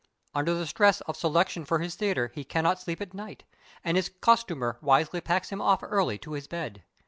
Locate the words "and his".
3.83-4.09